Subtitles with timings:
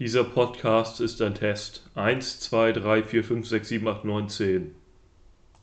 [0.00, 1.88] Dieser Podcast ist ein Test.
[1.94, 4.74] Eins, zwei, drei, vier, fünf, sechs, sieben, acht, neun, zehn.